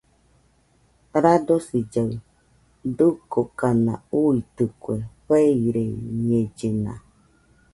[1.23, 2.15] Radosillaɨ
[2.97, 3.93] dɨkokana
[4.23, 6.93] uitɨkue, feireñellena.